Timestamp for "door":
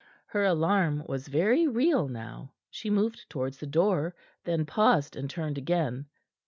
3.67-4.15